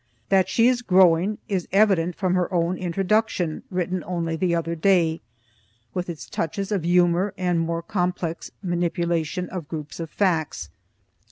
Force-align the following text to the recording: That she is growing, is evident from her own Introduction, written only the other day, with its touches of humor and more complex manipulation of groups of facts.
That 0.29 0.49
she 0.49 0.67
is 0.67 0.81
growing, 0.81 1.37
is 1.47 1.67
evident 1.71 2.15
from 2.15 2.33
her 2.33 2.51
own 2.51 2.75
Introduction, 2.75 3.61
written 3.69 4.03
only 4.07 4.35
the 4.35 4.55
other 4.55 4.73
day, 4.73 5.21
with 5.93 6.09
its 6.09 6.27
touches 6.27 6.71
of 6.71 6.83
humor 6.83 7.35
and 7.37 7.59
more 7.59 7.83
complex 7.83 8.49
manipulation 8.63 9.47
of 9.49 9.67
groups 9.67 9.99
of 9.99 10.09
facts. 10.09 10.71